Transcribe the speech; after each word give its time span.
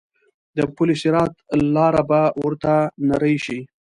د 0.57 0.59
پل 0.75 0.89
صراط 1.01 1.33
لاره 1.75 2.03
به 2.09 2.21
ورته 2.43 2.73
نرۍ 3.07 3.35
شي. 3.45 3.59